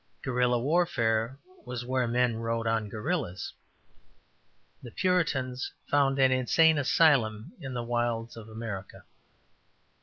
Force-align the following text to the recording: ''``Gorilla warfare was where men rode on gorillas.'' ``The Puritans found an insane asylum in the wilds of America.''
''``Gorilla 0.25 0.59
warfare 0.59 1.37
was 1.63 1.85
where 1.85 2.07
men 2.07 2.37
rode 2.37 2.65
on 2.65 2.89
gorillas.'' 2.89 3.53
``The 4.83 4.95
Puritans 4.95 5.71
found 5.85 6.17
an 6.17 6.31
insane 6.31 6.79
asylum 6.79 7.53
in 7.59 7.75
the 7.75 7.83
wilds 7.83 8.35
of 8.35 8.49
America.'' 8.49 9.03